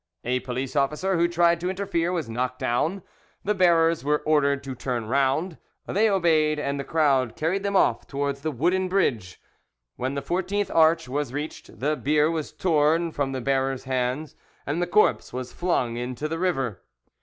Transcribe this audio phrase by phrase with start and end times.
[0.23, 3.03] A police officer who tried to interfere was knocked down,
[3.43, 8.07] the bearers were ordered to turn round; they obeyed, and the crowd carried them off
[8.07, 9.39] towards the wooden bridge.
[9.97, 14.35] When the fourteenth arch was reached, the bier was torn from the bearers' hands,
[14.65, 16.81] and the corpse was flung into the river.